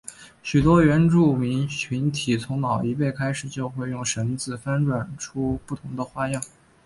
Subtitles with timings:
[0.41, 6.41] 许多原住民群体从老一辈开始就会用绳子翻转出不同的花样。